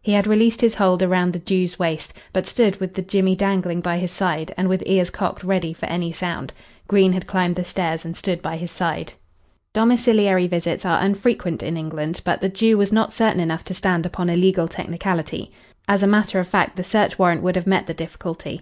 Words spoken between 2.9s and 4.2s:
the jemmy dangling by his